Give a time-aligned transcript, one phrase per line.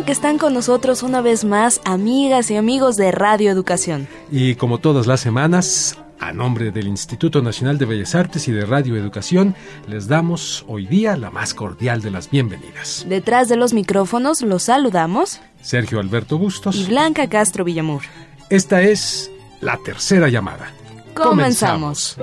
[0.00, 4.08] Bueno que están con nosotros una vez más, amigas y amigos de Radio Educación.
[4.30, 8.64] Y como todas las semanas, a nombre del Instituto Nacional de Bellas Artes y de
[8.64, 9.54] Radio Educación,
[9.86, 13.04] les damos hoy día la más cordial de las bienvenidas.
[13.10, 18.00] Detrás de los micrófonos los saludamos Sergio Alberto Bustos y Blanca Castro Villamur.
[18.48, 20.72] Esta es la tercera llamada.
[21.12, 22.16] Comenzamos.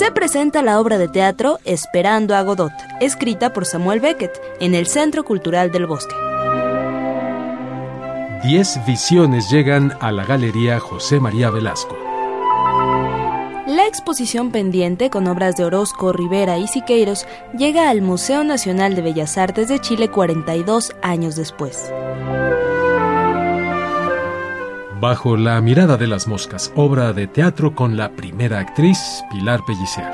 [0.00, 4.86] Se presenta la obra de teatro Esperando a Godot, escrita por Samuel Beckett, en el
[4.86, 6.14] Centro Cultural del Bosque.
[8.42, 11.98] Diez visiones llegan a la Galería José María Velasco.
[13.66, 19.02] La exposición pendiente con obras de Orozco, Rivera y Siqueiros llega al Museo Nacional de
[19.02, 21.92] Bellas Artes de Chile 42 años después.
[25.00, 30.04] Bajo la mirada de las moscas, obra de teatro con la primera actriz, Pilar Pellicer.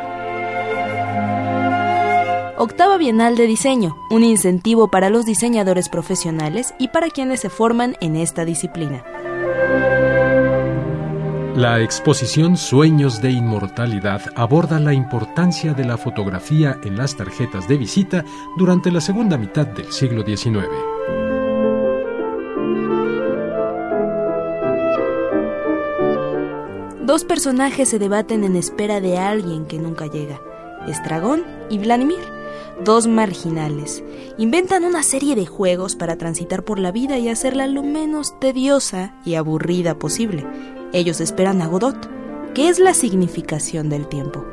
[2.57, 7.97] Octava Bienal de Diseño, un incentivo para los diseñadores profesionales y para quienes se forman
[8.01, 9.05] en esta disciplina.
[11.57, 17.77] La exposición Sueños de Inmortalidad aborda la importancia de la fotografía en las tarjetas de
[17.77, 18.25] visita
[18.57, 20.69] durante la segunda mitad del siglo XIX.
[27.17, 30.39] Dos personajes se debaten en espera de alguien que nunca llega,
[30.87, 32.19] Estragón y Vladimir,
[32.85, 34.05] dos marginales.
[34.37, 39.15] Inventan una serie de juegos para transitar por la vida y hacerla lo menos tediosa
[39.25, 40.47] y aburrida posible.
[40.93, 41.97] Ellos esperan a Godot,
[42.53, 44.45] que es la significación del tiempo.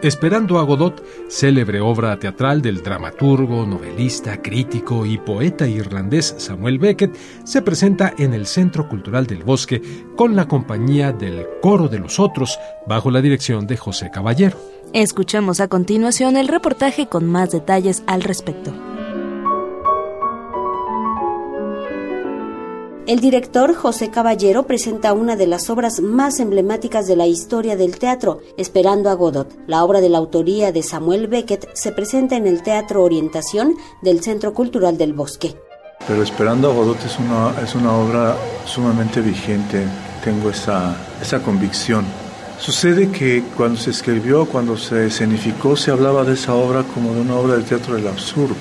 [0.00, 7.16] Esperando a Godot, célebre obra teatral del dramaturgo, novelista, crítico y poeta irlandés Samuel Beckett,
[7.42, 9.82] se presenta en el Centro Cultural del Bosque
[10.14, 14.56] con la compañía del Coro de los Otros, bajo la dirección de José Caballero.
[14.92, 18.72] Escuchamos a continuación el reportaje con más detalles al respecto.
[23.08, 27.98] El director José Caballero presenta una de las obras más emblemáticas de la historia del
[27.98, 29.48] teatro, Esperando a Godot.
[29.66, 34.22] La obra de la autoría de Samuel Beckett se presenta en el Teatro Orientación del
[34.22, 35.56] Centro Cultural del Bosque.
[36.06, 38.36] Pero Esperando a Godot es una, es una obra
[38.66, 39.84] sumamente vigente,
[40.22, 42.04] tengo esa, esa convicción.
[42.58, 47.22] Sucede que cuando se escribió, cuando se escenificó, se hablaba de esa obra como de
[47.22, 48.54] una obra de teatro del absurdo.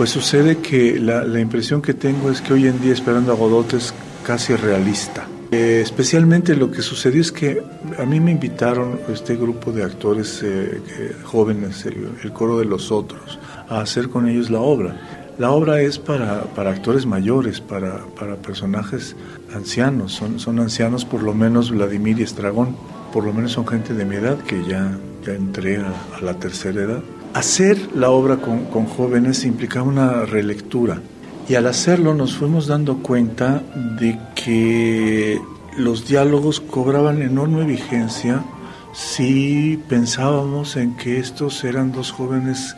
[0.00, 3.74] Pues sucede que la, impresión que tengo es que hoy en día Esperando a Godot
[3.74, 3.92] es
[4.24, 5.28] casi realista.
[5.50, 7.62] Eh, especialmente lo que sucedió es que
[7.98, 10.80] a mí me invitaron este grupo de actores eh,
[11.24, 13.38] jóvenes, el, el, coro de los otros,
[13.68, 14.96] a hacer con ellos la obra.
[15.36, 19.14] La obra es para, para actores mayores, para, para personajes
[19.54, 22.74] ancianos, son, son ancianos por lo menos Vladimir y Estragón,
[23.12, 24.96] por lo menos son gente de mi edad que ya,
[25.26, 27.02] ya entré a, a la tercera edad.
[27.34, 31.00] Hacer la obra con, con, jóvenes implicaba una relectura
[31.48, 33.62] y al hacerlo nos fuimos dando cuenta
[33.98, 35.40] de que
[35.76, 38.44] los diálogos cobraban enorme vigencia
[38.92, 42.74] si pensábamos en que estos eran dos jóvenes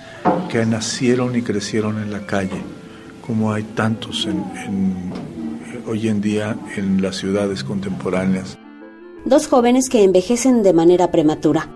[0.51, 2.63] que nacieron y crecieron en la calle,
[3.27, 5.13] como hay tantos en, en,
[5.87, 8.59] hoy en día en las ciudades contemporáneas.
[9.25, 11.69] Dos jóvenes que envejecen de manera prematura.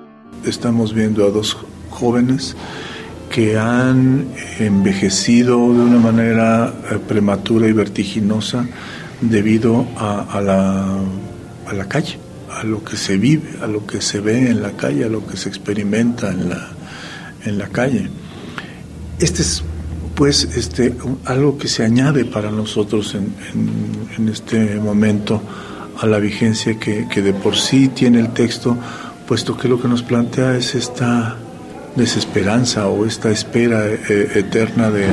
[0.44, 1.56] Estamos viendo a dos
[1.96, 2.56] jóvenes
[3.30, 6.72] que han envejecido de una manera
[7.08, 8.66] prematura y vertiginosa
[9.20, 10.98] debido a, a, la,
[11.66, 12.18] a, la, calle,
[12.50, 15.26] a lo que se vive, a lo que se ve en la calle, a lo
[15.26, 16.68] que se experimenta en la,
[17.44, 18.08] en la calle.
[19.18, 19.62] Este es
[20.14, 20.94] pues este,
[21.26, 25.42] algo que se añade para nosotros en, en, en este momento
[26.00, 28.76] a la vigencia que, que de por sí tiene el texto,
[29.26, 31.36] puesto que lo que nos plantea es esta
[31.96, 35.06] desesperanza o esta espera eh, eterna de,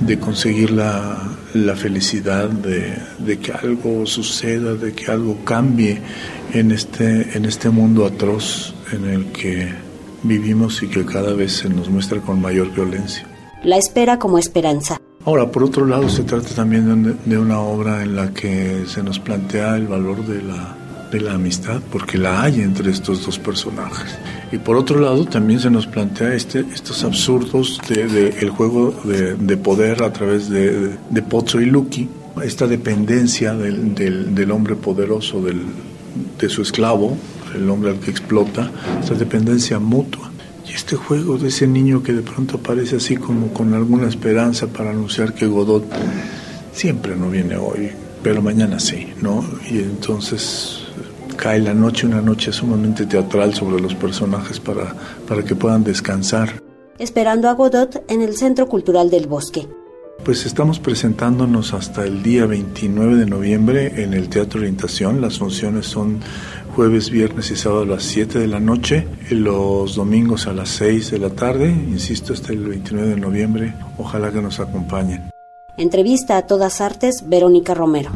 [0.00, 1.16] de conseguir la,
[1.54, 6.00] la felicidad, de, de, que algo suceda, de que algo cambie
[6.52, 9.72] en este, en este mundo atroz en el que
[10.22, 13.26] vivimos y que cada vez se nos muestra con mayor violencia.
[13.62, 15.00] La espera como esperanza.
[15.24, 19.02] Ahora, por otro lado, se trata también de, de una obra en la que se
[19.02, 20.76] nos plantea el valor de la,
[21.10, 24.18] de la amistad, porque la hay entre estos dos personajes
[24.52, 28.94] Y por otro lado, también se nos plantea este, estos absurdos del de, el juego
[29.04, 32.08] de, poder a través de, de Pozzo y Lucky,
[32.44, 35.62] esta dependencia del, del, del hombre poderoso, del,
[36.38, 37.16] de su esclavo,
[37.54, 38.70] el hombre al que explota,
[39.00, 40.30] esta dependencia mutua.
[40.68, 44.66] Y este juego de ese niño que de pronto aparece así como con alguna esperanza
[44.66, 45.84] para anunciar que Godot
[46.72, 47.90] siempre no viene hoy,
[48.22, 49.44] pero mañana sí, ¿no?
[49.70, 50.75] Y entonces
[51.36, 54.94] cae la noche, una noche sumamente teatral sobre los personajes para,
[55.28, 56.62] para que puedan descansar.
[56.98, 59.68] Esperando a Godot en el Centro Cultural del Bosque.
[60.24, 65.20] Pues estamos presentándonos hasta el día 29 de noviembre en el Teatro Orientación.
[65.20, 66.20] Las funciones son
[66.74, 71.12] jueves, viernes y sábado a las 7 de la noche, los domingos a las 6
[71.12, 73.74] de la tarde, insisto, hasta el 29 de noviembre.
[73.98, 75.30] Ojalá que nos acompañen.
[75.76, 78.10] Entrevista a todas artes, Verónica Romero.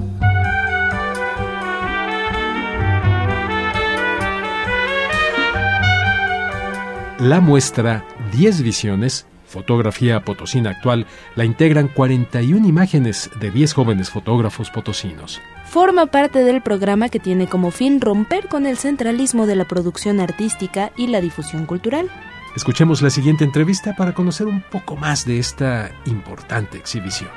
[7.21, 8.03] La muestra
[8.33, 11.07] 10 visiones, fotografía potosina actual,
[11.37, 15.39] la integran 41 imágenes de 10 jóvenes fotógrafos potosinos.
[15.67, 20.19] Forma parte del programa que tiene como fin romper con el centralismo de la producción
[20.19, 22.09] artística y la difusión cultural.
[22.57, 27.29] Escuchemos la siguiente entrevista para conocer un poco más de esta importante exhibición.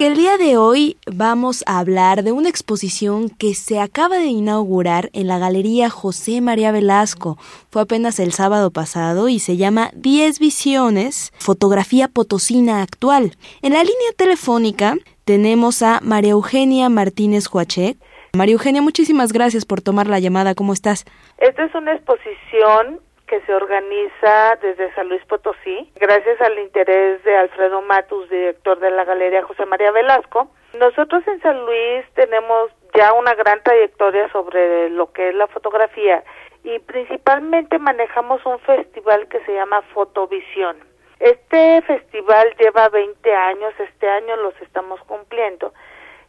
[0.00, 5.10] El día de hoy vamos a hablar de una exposición que se acaba de inaugurar
[5.12, 7.36] en la Galería José María Velasco.
[7.70, 13.32] Fue apenas el sábado pasado y se llama 10 Visiones, Fotografía Potosina Actual.
[13.60, 17.98] En la línea telefónica tenemos a María Eugenia Martínez Huachek.
[18.32, 20.54] María Eugenia, muchísimas gracias por tomar la llamada.
[20.54, 21.04] ¿Cómo estás?
[21.36, 23.00] Esta es una exposición
[23.30, 28.90] que se organiza desde San Luis Potosí, gracias al interés de Alfredo Matus, director de
[28.90, 30.50] la Galería José María Velasco.
[30.76, 36.24] Nosotros en San Luis tenemos ya una gran trayectoria sobre lo que es la fotografía
[36.64, 40.78] y principalmente manejamos un festival que se llama Fotovisión.
[41.20, 45.72] Este festival lleva 20 años, este año los estamos cumpliendo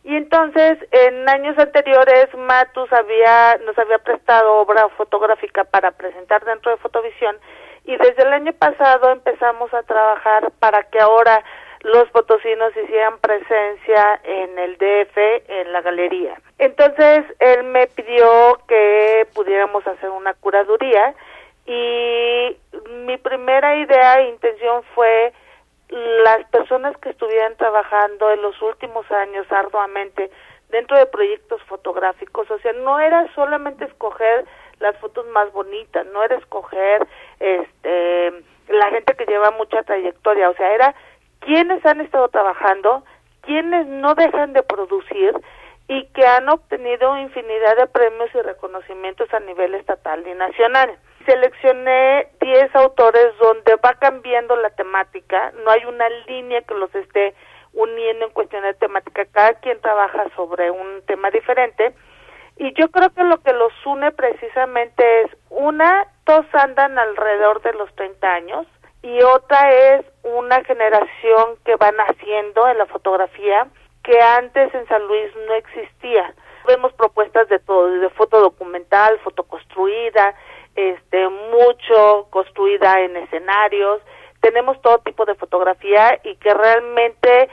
[0.04, 6.72] y entonces, en años anteriores, Matus había, nos había prestado obra fotográfica para presentar dentro
[6.72, 7.38] de Fotovisión
[7.86, 11.44] y desde el año pasado empezamos a trabajar para que ahora
[11.82, 15.18] los potosinos hicieran presencia en el DF,
[15.48, 16.40] en la galería.
[16.58, 21.14] Entonces, él me pidió que pudiéramos hacer una curaduría
[21.66, 22.58] y
[23.06, 25.34] mi primera idea e intención fue
[25.92, 30.32] las personas que estuvieran trabajando en los últimos años arduamente
[30.70, 34.46] dentro de proyectos fotográficos, o sea, no era solamente escoger
[34.80, 37.06] las fotos más bonitas, no era escoger
[37.40, 40.96] este la gente que lleva mucha trayectoria, o sea, era
[41.42, 43.04] quienes han estado trabajando,
[43.42, 45.34] quienes no dejan de producir
[45.92, 50.98] y que han obtenido infinidad de premios y reconocimientos a nivel estatal y nacional.
[51.26, 57.36] Seleccioné 10 autores donde va cambiando la temática, no hay una línea que los esté
[57.74, 61.94] uniendo en cuestión de temática, cada quien trabaja sobre un tema diferente.
[62.56, 67.74] Y yo creo que lo que los une precisamente es una, todos andan alrededor de
[67.74, 68.66] los 30 años
[69.04, 73.68] y otra es una generación que va naciendo en la fotografía
[74.04, 76.34] que antes en San Luis no existía.
[76.68, 80.36] Vemos propuestas de todo, de foto documental, foto construida,
[80.76, 84.02] este, mucho construida en escenarios,
[84.42, 87.50] tenemos todo tipo de fotografía y que realmente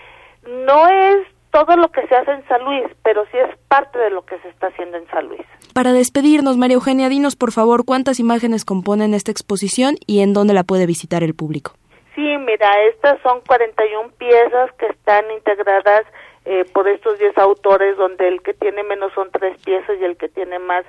[0.47, 4.11] no es todo lo que se hace en San Luis, pero sí es parte de
[4.11, 5.45] lo que se está haciendo en San Luis.
[5.75, 10.55] Para despedirnos, María Eugenia, dinos por favor cuántas imágenes componen esta exposición y en dónde
[10.55, 11.73] la puede visitar el público.
[12.15, 16.05] Sí, mira, estas son 41 piezas que están integradas
[16.51, 20.17] eh, por estos 10 autores, donde el que tiene menos son tres piezas y el
[20.17, 20.83] que tiene más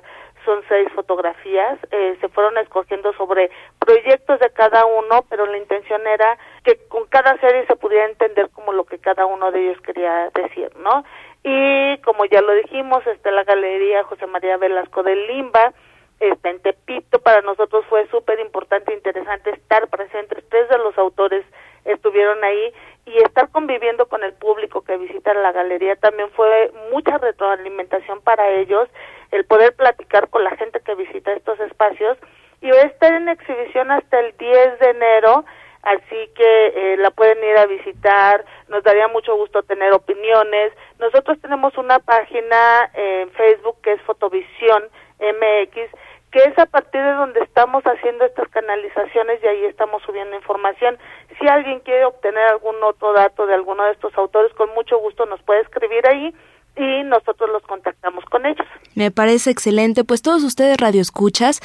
[0.46, 6.00] son seis fotografías, eh, se fueron escogiendo sobre proyectos de cada uno, pero la intención
[6.06, 9.82] era que con cada serie se pudiera entender como lo que cada uno de ellos
[9.82, 11.04] quería decir, ¿no?
[11.44, 15.74] Y como ya lo dijimos, está la Galería José María Velasco del Limba,
[16.20, 20.96] está en Tepito, para nosotros fue súper importante e interesante estar presentes, tres de los
[20.96, 21.44] autores
[21.84, 22.72] estuvieron ahí
[23.12, 28.48] y estar conviviendo con el público que visita la galería también fue mucha retroalimentación para
[28.50, 28.88] ellos,
[29.32, 32.18] el poder platicar con la gente que visita estos espacios
[32.60, 35.44] y va a estar en exhibición hasta el 10 de enero,
[35.82, 40.72] así que eh, la pueden ir a visitar, nos daría mucho gusto tener opiniones.
[40.98, 44.84] Nosotros tenemos una página en Facebook que es Fotovisión
[45.20, 45.90] MX,
[46.30, 50.96] que es a partir de donde estamos haciendo estas canalizaciones y ahí estamos subiendo información.
[51.38, 55.26] Si alguien quiere obtener algún otro dato de alguno de estos autores, con mucho gusto
[55.26, 56.34] nos puede escribir ahí
[56.76, 58.66] y nosotros los contactamos con ellos.
[58.94, 61.60] Me parece excelente, pues todos ustedes radioescuchas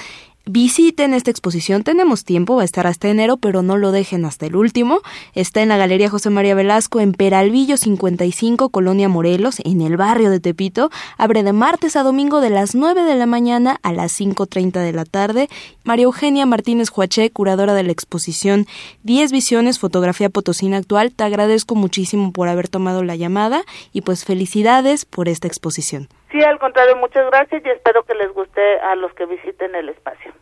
[0.47, 4.45] Visiten esta exposición, tenemos tiempo, va a estar hasta enero, pero no lo dejen hasta
[4.45, 4.99] el último.
[5.33, 10.29] Está en la Galería José María Velasco en Peralvillo 55, Colonia Morelos, en el barrio
[10.29, 10.91] de Tepito.
[11.17, 14.93] Abre de martes a domingo de las 9 de la mañana a las 5.30 de
[14.93, 15.49] la tarde.
[15.83, 18.67] María Eugenia Martínez Juaché, curadora de la exposición
[19.01, 24.25] 10 Visiones, Fotografía Potosina Actual, te agradezco muchísimo por haber tomado la llamada y pues
[24.25, 26.07] felicidades por esta exposición.
[26.35, 29.87] Sí, al contrario, muchas gracias y espero que les guste a los que visiten el
[29.87, 30.33] espacio.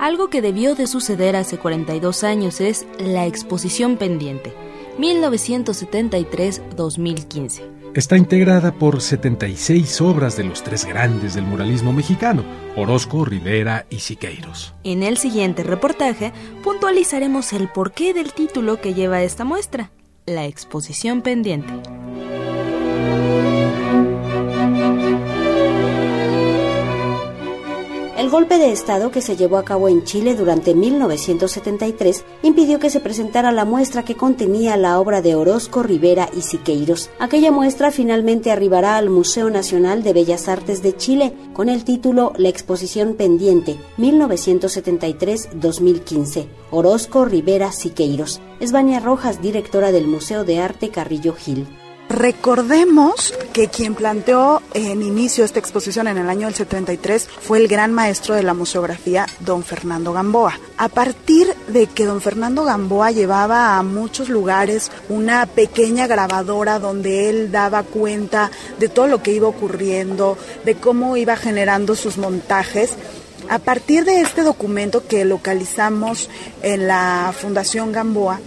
[0.00, 4.52] Algo que debió de suceder hace 42 años es la exposición pendiente,
[4.98, 7.75] 1973-2015.
[7.96, 12.44] Está integrada por 76 obras de los tres grandes del muralismo mexicano,
[12.76, 14.74] Orozco, Rivera y Siqueiros.
[14.84, 19.92] En el siguiente reportaje puntualizaremos el porqué del título que lleva esta muestra,
[20.26, 21.72] la exposición pendiente.
[28.16, 32.88] El golpe de Estado que se llevó a cabo en Chile durante 1973 impidió que
[32.88, 37.10] se presentara la muestra que contenía la obra de Orozco, Rivera y Siqueiros.
[37.18, 42.32] Aquella muestra finalmente arribará al Museo Nacional de Bellas Artes de Chile con el título
[42.38, 46.46] La exposición pendiente 1973-2015.
[46.70, 48.40] Orozco, Rivera, Siqueiros.
[48.60, 48.72] Es
[49.04, 51.66] Rojas, directora del Museo de Arte Carrillo Gil.
[52.08, 57.66] Recordemos que quien planteó en inicio esta exposición en el año del 73 fue el
[57.66, 60.58] gran maestro de la museografía, don Fernando Gamboa.
[60.76, 67.28] A partir de que don Fernando Gamboa llevaba a muchos lugares una pequeña grabadora donde
[67.28, 72.96] él daba cuenta de todo lo que iba ocurriendo, de cómo iba generando sus montajes,
[73.48, 76.30] a partir de este documento que localizamos
[76.62, 78.40] en la Fundación Gamboa,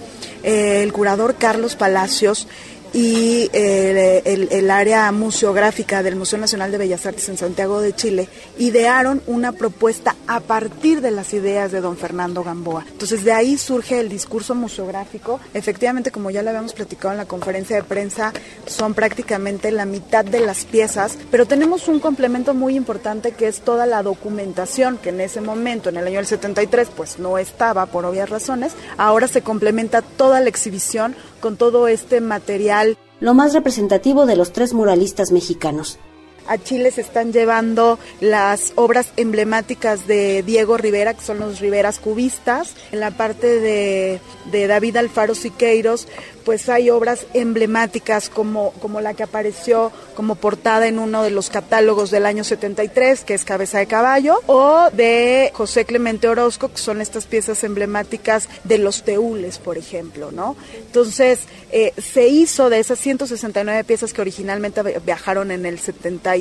[0.44, 2.48] eh, el curador Carlos Palacios
[2.94, 8.30] y eh, el, área museográfica del Museo Nacional de Bellas Artes en Santiago de Chile
[8.58, 12.86] idearon una propuesta a partir de las ideas de don Fernando Gamboa.
[12.92, 15.40] Entonces de ahí surge el discurso museográfico.
[15.54, 18.34] Efectivamente, como ya lo habíamos platicado en la conferencia de prensa,
[18.66, 23.62] son prácticamente la mitad de las piezas, pero tenemos un complemento muy importante que es
[23.62, 27.86] toda la documentación que en ese momento, en el año del 73, pues no estaba
[27.88, 28.74] por obvias razones.
[28.98, 32.98] Ahora se complementa toda la exhibición con todo este material.
[33.20, 36.00] Lo más representativo de los tres muralistas mexicanos.
[36.48, 42.00] A Chile se están llevando las obras emblemáticas de Diego Rivera, que son los Riveras
[42.00, 42.76] cubistas.
[42.92, 44.20] En la parte de,
[44.52, 46.08] de David Alfaro Siqueiros,
[46.50, 51.52] pues hay obras emblemáticas como, como la que apareció como portada en uno de los
[51.52, 56.80] catálogos del año 73, que es Cabeza de Caballo, o de José Clemente Orozco, que
[56.80, 60.56] son estas piezas emblemáticas de los teules, por ejemplo, ¿no?
[60.76, 61.42] Entonces,
[61.72, 66.39] eh, se hizo de esas 169 piezas que originalmente viajaron en el 73,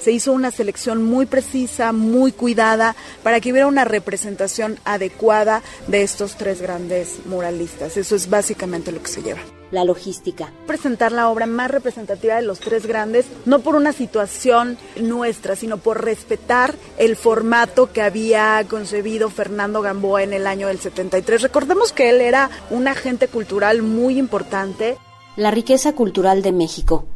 [0.00, 6.02] se hizo una selección muy precisa, muy cuidada, para que hubiera una representación adecuada de
[6.02, 7.96] estos tres grandes muralistas.
[7.96, 9.40] Eso es básicamente lo que se lleva.
[9.70, 10.50] La logística.
[10.66, 15.76] Presentar la obra más representativa de los tres grandes, no por una situación nuestra, sino
[15.76, 21.42] por respetar el formato que había concebido Fernando Gamboa en el año del 73.
[21.42, 24.96] Recordemos que él era un agente cultural muy importante.
[25.36, 27.06] La riqueza cultural de México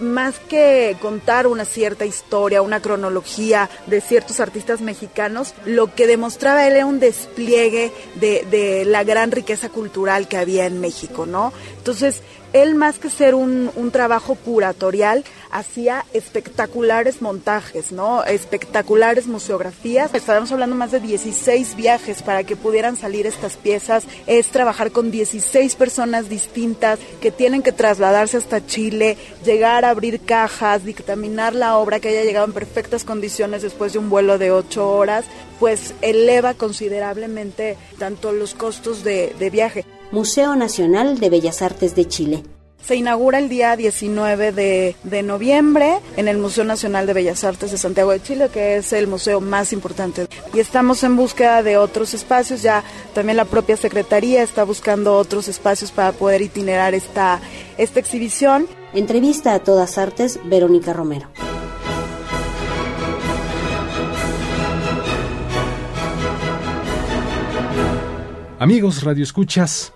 [0.00, 6.66] más que contar una cierta historia, una cronología de ciertos artistas mexicanos, lo que demostraba
[6.66, 11.52] él era un despliegue de, de la gran riqueza cultural que había en México, ¿no?
[11.76, 12.22] Entonces,
[12.52, 18.24] él más que ser un, un, trabajo curatorial, hacía espectaculares montajes, ¿no?
[18.24, 20.14] Espectaculares museografías.
[20.14, 24.04] Estábamos hablando más de 16 viajes para que pudieran salir estas piezas.
[24.26, 30.20] Es trabajar con 16 personas distintas que tienen que trasladarse hasta Chile, llegar a abrir
[30.20, 34.50] cajas, dictaminar la obra que haya llegado en perfectas condiciones después de un vuelo de
[34.50, 35.24] 8 horas,
[35.58, 39.84] pues eleva considerablemente tanto los costos de, de viaje.
[40.12, 42.42] Museo Nacional de Bellas Artes de Chile.
[42.84, 47.70] Se inaugura el día 19 de, de, noviembre en el Museo Nacional de Bellas Artes
[47.70, 50.28] de Santiago de Chile, que es el museo más importante.
[50.52, 55.48] Y estamos en búsqueda de otros espacios, ya también la propia Secretaría está buscando otros
[55.48, 57.40] espacios para poder itinerar esta,
[57.78, 58.66] esta exhibición.
[58.92, 61.30] Entrevista a todas artes, Verónica Romero.
[68.62, 69.92] Amigos Radio Escuchas,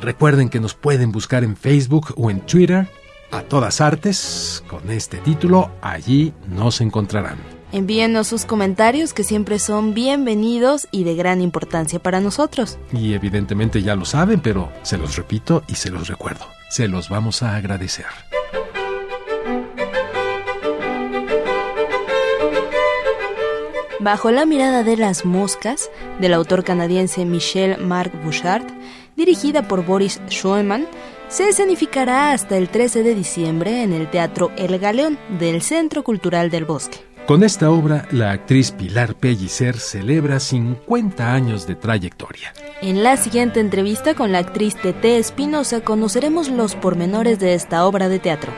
[0.00, 2.88] Recuerden que nos pueden buscar en Facebook o en Twitter
[3.30, 7.38] a todas artes con este título, allí nos encontrarán.
[7.72, 12.78] Envíenos sus comentarios que siempre son bienvenidos y de gran importancia para nosotros.
[12.92, 16.46] Y evidentemente ya lo saben, pero se los repito y se los recuerdo.
[16.70, 18.06] Se los vamos a agradecer.
[23.98, 28.66] Bajo la mirada de las moscas, del autor canadiense Michel Marc Bouchard,
[29.16, 30.86] dirigida por Boris Schoeman,
[31.28, 36.50] se escenificará hasta el 13 de diciembre en el Teatro El Galeón del Centro Cultural
[36.50, 36.98] del Bosque.
[37.26, 42.52] Con esta obra, la actriz Pilar Pellicer celebra 50 años de trayectoria.
[42.82, 48.10] En la siguiente entrevista con la actriz Tete Espinosa conoceremos los pormenores de esta obra
[48.10, 48.52] de teatro.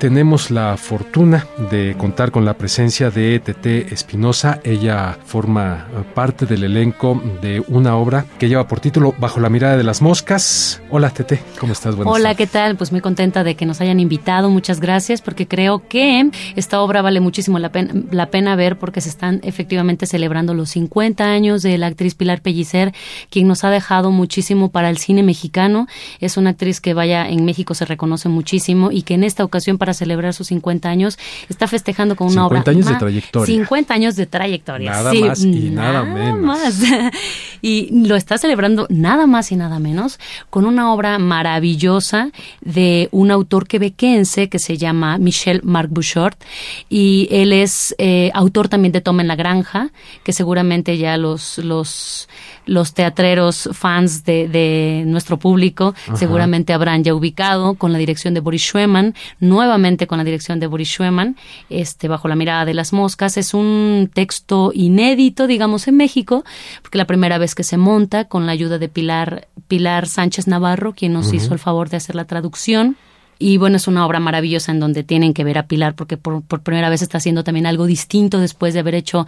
[0.00, 4.58] Tenemos la fortuna de contar con la presencia de Tete Espinosa.
[4.64, 9.76] Ella forma parte del elenco de una obra que lleva por título Bajo la mirada
[9.76, 10.80] de las moscas.
[10.88, 11.96] Hola Tete, ¿cómo estás?
[11.96, 12.76] Buenas Hola, ¿qué tal?
[12.76, 14.48] Pues muy contenta de que nos hayan invitado.
[14.48, 19.02] Muchas gracias porque creo que esta obra vale muchísimo la pena, la pena ver porque
[19.02, 22.94] se están efectivamente celebrando los 50 años de la actriz Pilar Pellicer,
[23.28, 25.88] quien nos ha dejado muchísimo para el cine mexicano.
[26.20, 29.76] Es una actriz que vaya en México se reconoce muchísimo y que en esta ocasión
[29.76, 31.18] para celebrar sus 50 años,
[31.48, 32.62] está festejando con una obra.
[32.62, 33.46] 50 años de trayectoria.
[33.46, 34.90] 50 años de trayectoria.
[34.90, 36.40] Nada más y nada, menos.
[36.40, 36.82] Más.
[37.62, 40.18] y lo está celebrando nada más y nada menos
[40.48, 42.30] con una obra maravillosa
[42.60, 46.34] de un autor quebequense que se llama Michel Marc Bouchard
[46.88, 49.90] y él es eh, autor también de Toma en la Granja,
[50.24, 52.28] que seguramente ya los, los
[52.66, 58.62] los teatreros fans de, nuestro público seguramente habrán ya ubicado con la dirección de Boris
[58.62, 61.36] Schweman, nuevamente con la dirección de Boris Schweman,
[61.68, 63.36] este, bajo la mirada de las moscas.
[63.36, 66.44] Es un texto inédito, digamos, en México,
[66.82, 70.92] porque la primera vez que se monta con la ayuda de Pilar, Pilar Sánchez Navarro,
[70.94, 72.96] quien nos hizo el favor de hacer la traducción.
[73.42, 76.42] Y bueno, es una obra maravillosa en donde tienen que ver a Pilar porque por,
[76.60, 79.26] primera vez está haciendo también algo distinto después de haber hecho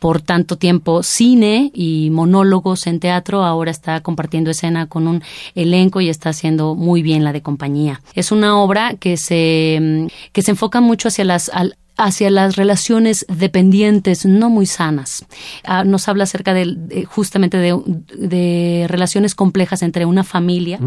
[0.00, 3.44] por tanto tiempo cine y monólogos en teatro.
[3.44, 5.22] Ahora está compartiendo escena con un
[5.54, 8.02] elenco y está haciendo muy bien la de compañía.
[8.14, 11.48] Es una obra que se, que se enfoca mucho hacia las,
[11.96, 15.24] hacia las relaciones dependientes no muy sanas.
[15.64, 20.80] Ah, nos habla acerca de, justamente de, relaciones complejas entre una familia,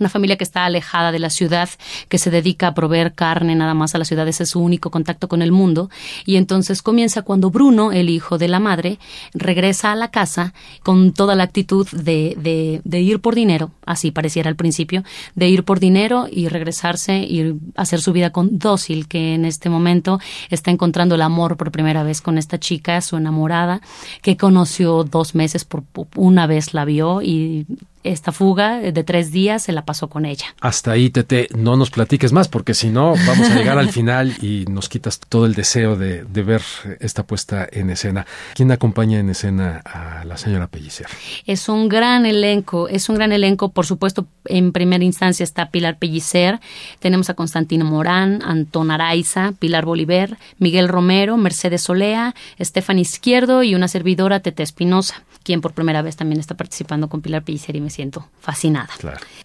[0.00, 1.68] una familia que está alejada de la ciudad,
[2.08, 4.90] que se dedica a proveer carne nada más a la ciudad, ese es su único
[4.90, 5.90] contacto con el mundo.
[6.24, 8.98] Y entonces comienza cuando Bruno, el hijo de la madre,
[9.34, 14.48] regresa a la casa con toda la actitud de, de ir por dinero, así pareciera
[14.48, 19.34] al principio, de ir por dinero y regresarse y hacer su vida con dócil, que
[19.34, 23.80] en este momento está encontrando el amor por primera vez con esta chica, su enamorada,
[24.22, 25.84] que conoció dos meses, por
[26.16, 27.66] una vez la vio y
[28.02, 30.46] esta fuga de tres días se la pasó con ella.
[30.60, 34.36] Hasta ahí, Tete, no nos platiques más, porque si no, vamos a llegar al final
[34.40, 36.62] y nos quitas todo el deseo de, ver
[37.00, 38.26] esta puesta en escena.
[38.54, 41.06] ¿Quién acompaña en escena a la señora Pellicer?
[41.46, 45.98] Es un gran elenco, es un gran elenco, por supuesto, en primera instancia está Pilar
[45.98, 46.60] Pellicer,
[46.98, 53.74] tenemos a Constantino Morán, Antón Araiza, Pilar Bolívar, Miguel Romero, Mercedes Solea, Estefan Izquierdo y
[53.74, 57.80] una servidora, Tete Espinosa quien por primera vez también está participando con Pilar Pellicer y
[57.90, 58.88] me siento fascinada.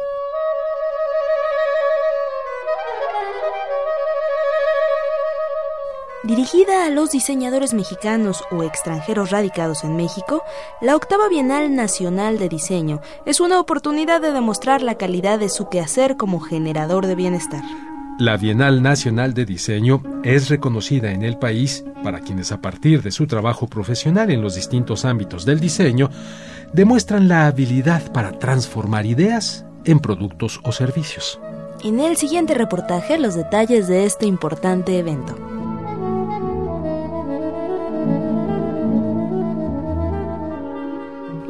[6.24, 10.42] Dirigida a los diseñadores mexicanos o extranjeros radicados en México,
[10.80, 15.68] la octava Bienal Nacional de Diseño es una oportunidad de demostrar la calidad de su
[15.68, 17.62] quehacer como generador de bienestar.
[18.20, 23.12] La Bienal Nacional de Diseño es reconocida en el país para quienes a partir de
[23.12, 26.10] su trabajo profesional en los distintos ámbitos del diseño
[26.72, 31.38] demuestran la habilidad para transformar ideas en productos o servicios.
[31.84, 35.53] En el siguiente reportaje los detalles de este importante evento.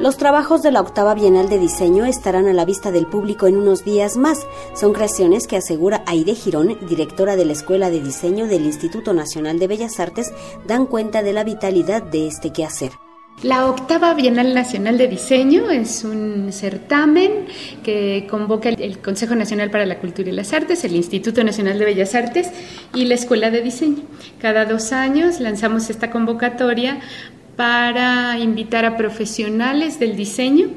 [0.04, 3.56] Los trabajos de la octava Bienal de Diseño estarán a la vista del público en
[3.56, 4.46] unos días más.
[4.76, 9.60] Son creaciones que asegura Aide Girón, directora de la Escuela de Diseño del Instituto Nacional
[9.60, 10.34] de Bellas Artes,
[10.68, 12.92] dan cuenta de la vitalidad de este quehacer.
[13.44, 17.46] La octava Bienal Nacional de Diseño es un certamen
[17.82, 21.86] que convoca el Consejo Nacional para la Cultura y las Artes, el Instituto Nacional de
[21.86, 22.52] Bellas Artes
[22.94, 24.04] y la Escuela de Diseño.
[24.42, 27.00] Cada dos años lanzamos esta convocatoria
[27.56, 30.68] para invitar a profesionales del diseño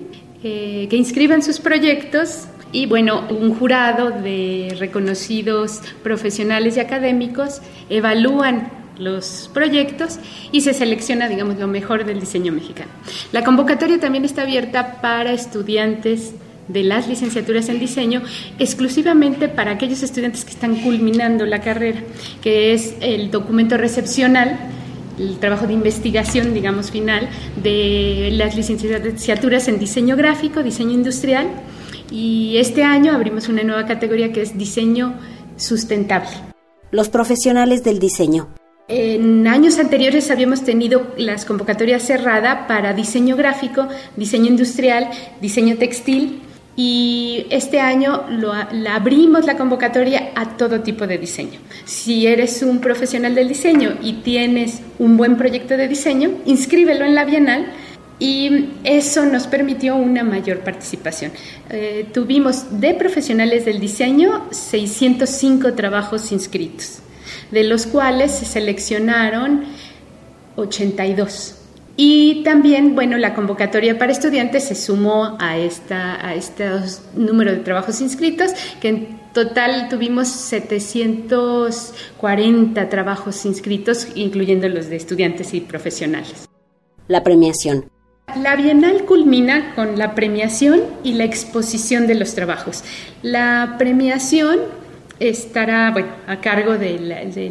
[0.43, 8.71] eh, que inscriban sus proyectos y bueno, un jurado de reconocidos profesionales y académicos evalúan
[8.99, 10.19] los proyectos
[10.53, 12.91] y se selecciona, digamos, lo mejor del diseño mexicano.
[13.33, 16.35] La convocatoria también está abierta para estudiantes
[16.69, 18.23] de las licenciaturas en diseño
[18.59, 22.01] exclusivamente para aquellos estudiantes que están culminando la carrera,
[22.43, 24.59] que es el documento recepcional
[25.19, 27.29] el trabajo de investigación, digamos, final
[27.63, 31.49] de las licenciaturas en diseño gráfico, diseño industrial,
[32.11, 35.15] y este año abrimos una nueva categoría que es diseño
[35.57, 36.31] sustentable.
[36.91, 38.49] Los profesionales del diseño.
[38.89, 46.43] En años anteriores habíamos tenido las convocatorias cerradas para diseño gráfico, diseño industrial, diseño textil
[46.77, 48.25] y este año
[48.89, 51.59] abrimos la convocatoria a todo tipo de diseño.
[51.87, 57.15] Si eres un profesional del diseño y tienes un buen proyecto de diseño, inscríbelo en
[57.15, 57.73] la Bienal
[58.19, 61.33] y eso nos permitió una mayor participación.
[61.71, 66.99] Eh, tuvimos de profesionales del diseño 605 trabajos inscritos,
[67.51, 69.65] de los cuales se seleccionaron
[70.57, 71.66] 82
[71.97, 77.59] y también, bueno, la convocatoria para estudiantes se sumó a, esta, a estos número de
[77.59, 86.47] trabajos inscritos, que en total tuvimos 740 trabajos inscritos, incluyendo los de estudiantes y profesionales.
[87.09, 87.87] La premiación.
[88.43, 92.85] La Bienal culmina con la premiación y la exposición de los trabajos.
[93.23, 94.59] La premiación
[95.19, 96.99] estará bueno, a cargo de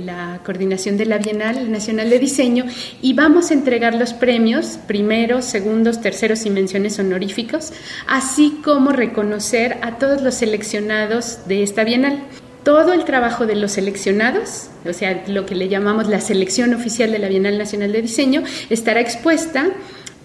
[0.03, 2.65] la, coordinación de la Bienal Nacional de Diseño
[3.01, 7.73] y vamos a entregar los premios, primeros, segundos, terceros y menciones honoríficos,
[8.07, 12.19] así como reconocer a todos los seleccionados de esta Bienal.
[12.63, 17.11] Todo el trabajo de los seleccionados, o sea, lo que le llamamos la selección oficial
[17.11, 19.67] de la Bienal Nacional de Diseño, estará expuesta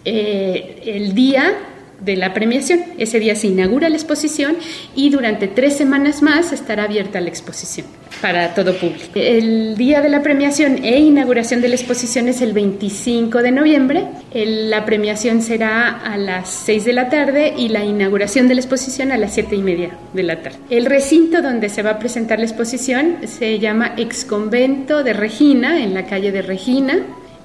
[0.06, 1.54] eh, el día
[2.00, 2.80] de la premiación.
[2.98, 4.56] Ese día se inaugura la exposición
[4.94, 7.86] y durante tres semanas más estará abierta la exposición
[8.20, 9.12] para todo público.
[9.14, 14.06] El día de la premiación e inauguración de la exposición es el 25 de noviembre.
[14.32, 19.12] la premiación será a las 6 de la tarde y la inauguración de la exposición
[19.12, 20.58] a las 7 y media de la tarde.
[20.70, 25.82] El recinto donde se va a presentar la exposición se llama Ex Convento de Regina,
[25.82, 26.98] en la calle de Regina,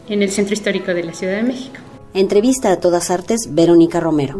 [0.09, 1.84] en el centro histórico de la Ciudad de México.
[2.15, 4.39] Entrevista a todas artes, Verónica Romero.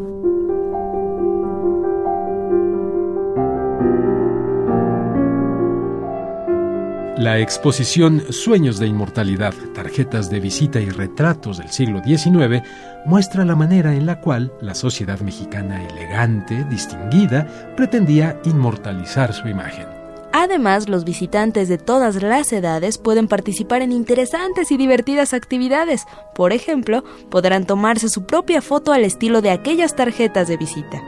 [7.18, 12.64] La exposición Sueños de Inmortalidad, tarjetas de visita y retratos del siglo XIX
[13.06, 19.95] muestra la manera en la cual la sociedad mexicana elegante, distinguida, pretendía inmortalizar su imagen.
[20.38, 26.06] Además, los visitantes de todas las edades pueden participar en interesantes y divertidas actividades.
[26.36, 31.02] Por ejemplo, podrán tomarse su propia foto al estilo de aquellas tarjetas de visita.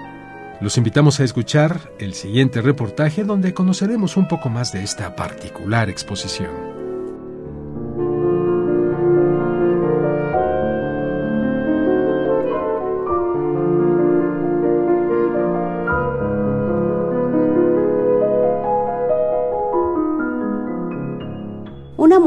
[0.62, 5.90] Los invitamos a escuchar el siguiente reportaje donde conoceremos un poco más de esta particular
[5.90, 6.77] exposición.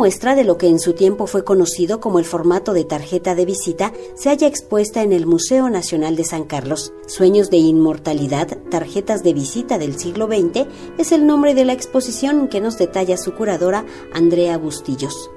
[0.00, 3.44] Muestra de lo que en su tiempo fue conocido como el formato de tarjeta de
[3.44, 6.94] visita se halla expuesta en el Museo Nacional de San Carlos.
[7.06, 12.48] Sueños de Inmortalidad, tarjetas de visita del siglo XX, es el nombre de la exposición
[12.48, 13.84] que nos detalla su curadora
[14.14, 15.30] Andrea Bustillos.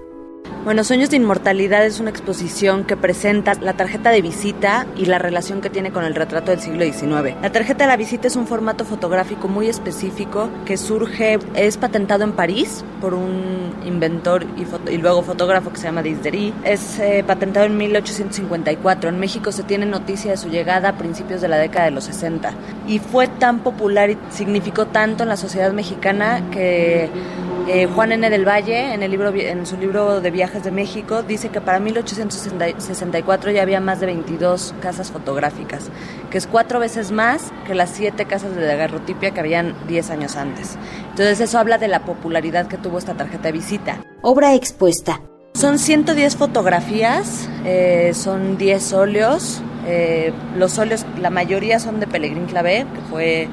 [0.63, 5.19] Bueno, Sueños de Inmortalidad es una exposición que presenta la tarjeta de visita y la
[5.19, 7.36] relación que tiene con el retrato del siglo XIX.
[7.41, 12.23] La tarjeta de la visita es un formato fotográfico muy específico que surge, es patentado
[12.23, 14.45] en París por un inventor
[14.89, 16.54] y, luego fotógrafo que se llama Disdery.
[16.63, 19.10] Es eh, patentado en 1854.
[19.10, 22.06] En México se tiene noticia de su llegada a principios de la década de los
[22.06, 22.54] 60
[22.88, 27.10] y fue tan popular y significó tanto en la sociedad mexicana que
[27.67, 28.30] eh, Juan N.
[28.30, 33.51] del Valle, en, el libro, en su libro de de México, dice que para 1864
[33.51, 35.89] ya había más de 22 casas fotográficas,
[36.29, 40.35] que es cuatro veces más que las siete casas de daguerrotipia que habían 10 años
[40.35, 40.77] antes.
[41.09, 44.05] Entonces eso habla de la popularidad que tuvo esta tarjeta de visita.
[44.21, 45.21] Obra expuesta.
[45.55, 49.61] Son 110 fotografías, eh, son 10 óleos.
[49.87, 53.47] Eh, los óleos, la mayoría son de Pellegrín Clavé, que fue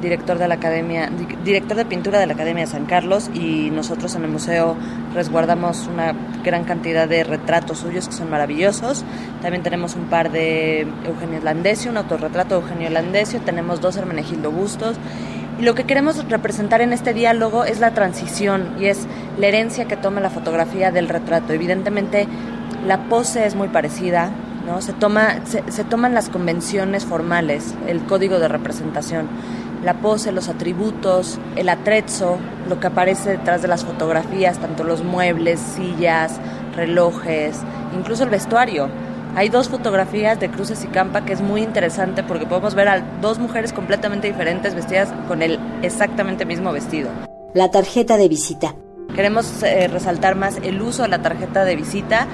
[0.00, 1.10] director de la Academia,
[1.44, 4.76] director de pintura de la Academia de San Carlos y nosotros en el museo
[5.14, 9.04] resguardamos una gran cantidad de retratos suyos que son maravillosos.
[9.42, 14.50] También tenemos un par de Eugenio Landesio, un autorretrato de Eugenio Landesio, tenemos dos Hermenegildo
[14.50, 14.96] Bustos
[15.58, 19.06] y lo que queremos representar en este diálogo es la transición y es
[19.38, 21.52] la herencia que toma la fotografía del retrato.
[21.52, 22.26] Evidentemente
[22.86, 24.30] la pose es muy parecida,
[24.66, 24.82] ¿no?
[24.82, 29.28] Se, toma, se toman las convenciones formales, el código de representación
[29.86, 35.04] la pose, los atributos, el atrezzo, lo que aparece detrás de las fotografías, tanto los
[35.04, 36.40] muebles, sillas,
[36.74, 37.60] relojes,
[37.96, 38.88] incluso el vestuario.
[39.36, 43.00] Hay dos fotografías de Cruces y Campa que es muy interesante porque podemos ver a
[43.20, 47.08] dos mujeres completamente diferentes vestidas con el exactamente mismo vestido.
[47.54, 48.74] La tarjeta de visita.
[49.14, 52.26] Queremos eh, resaltar más el uso de la tarjeta de visita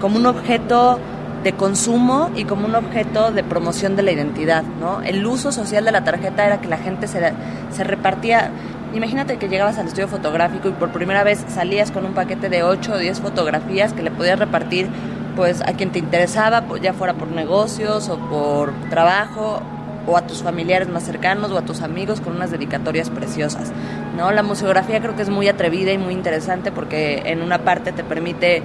[0.00, 1.00] como un objeto
[1.42, 5.00] de consumo y como un objeto de promoción de la identidad, ¿no?
[5.02, 7.32] El uso social de la tarjeta era que la gente se,
[7.70, 8.50] se repartía
[8.92, 12.64] Imagínate que llegabas al estudio fotográfico y por primera vez salías con un paquete de
[12.64, 14.88] 8 o 10 fotografías que le podías repartir
[15.36, 19.62] pues a quien te interesaba, ya fuera por negocios o por trabajo
[20.08, 23.70] o a tus familiares más cercanos o a tus amigos con unas dedicatorias preciosas.
[24.16, 24.32] ¿no?
[24.32, 28.02] La museografía creo que es muy atrevida y muy interesante porque en una parte te
[28.02, 28.62] permite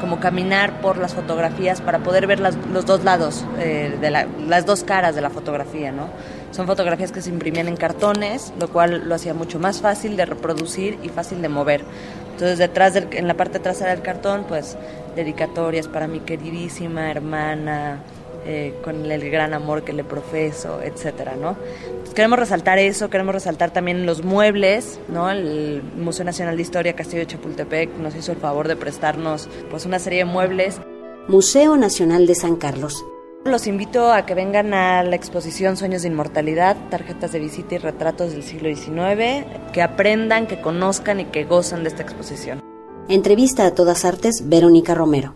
[0.00, 4.84] como caminar por las fotografías para poder ver los dos lados, eh, de las dos
[4.84, 6.08] caras de la fotografía, ¿no?
[6.52, 10.26] Son fotografías que se imprimían en cartones, lo cual lo hacía mucho más fácil de
[10.26, 11.84] reproducir y fácil de mover.
[12.32, 14.76] Entonces, detrás en la parte trasera del cartón, pues,
[15.14, 18.00] dedicatorias para mi queridísima hermana,
[18.46, 21.56] eh, con el gran amor que le profeso, etcétera, ¿no?
[22.16, 25.30] queremos resaltar eso, queremos resaltar también los muebles, ¿no?
[25.30, 29.84] El Museo Nacional de Historia Castillo de Chapultepec nos hizo el favor de prestarnos pues
[29.84, 30.80] una serie de muebles.
[31.28, 33.04] Museo Nacional de San Carlos.
[33.44, 37.78] Los invito a que vengan a la exposición Sueños de Inmortalidad, tarjetas de visita y
[37.78, 42.60] retratos del siglo XIX, que aprendan, que conozcan y que gozan de esta exposición.
[43.08, 45.34] Entrevista a todas artes, Verónica Romero.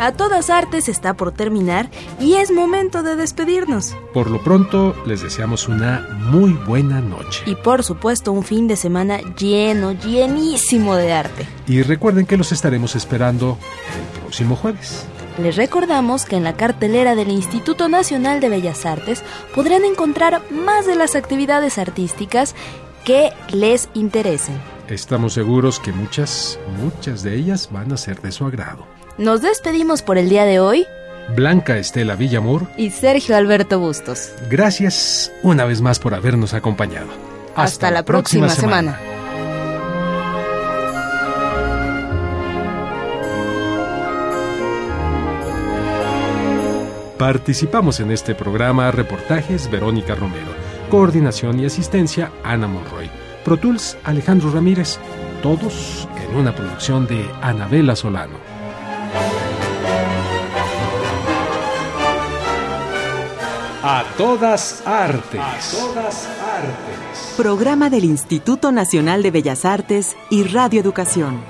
[0.00, 3.94] A todas artes está por terminar y es momento de despedirnos.
[4.14, 7.42] Por lo pronto, les deseamos una muy buena noche.
[7.44, 11.46] Y por supuesto, un fin de semana lleno, llenísimo de arte.
[11.66, 13.58] Y recuerden que los estaremos esperando
[14.14, 15.04] el próximo jueves.
[15.36, 19.22] Les recordamos que en la cartelera del Instituto Nacional de Bellas Artes
[19.54, 22.54] podrán encontrar más de las actividades artísticas
[23.04, 24.56] que les interesen.
[24.90, 28.84] Estamos seguros que muchas, muchas de ellas van a ser de su agrado.
[29.18, 30.84] Nos despedimos por el día de hoy.
[31.36, 34.32] Blanca Estela Villamor y Sergio Alberto Bustos.
[34.50, 37.06] Gracias una vez más por habernos acompañado.
[37.54, 38.98] Hasta, la, próxima, semana.
[47.16, 50.48] Participamos en este programa reportajes Verónica Romero,
[50.90, 53.10] coordinación y asistencia Ana Monroy,
[53.44, 54.98] Pro Tools Alejandro Ramírez,
[55.42, 58.36] todos en una producción de Anabela Solano.
[63.82, 65.40] A todas artes.
[65.40, 67.34] A todas artes.
[67.36, 71.40] Programa del Instituto Nacional de Bellas Artes y Radio Educación.